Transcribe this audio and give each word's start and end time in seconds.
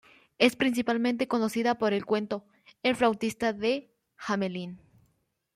Es 0.39 0.55
principalmente 0.55 1.27
conocida 1.27 1.77
por 1.77 1.93
el 1.93 2.07
cuento 2.07 2.43
"El 2.81 2.95
flautista 2.95 3.53
de 3.53 3.93
Hamelín". 4.17 4.79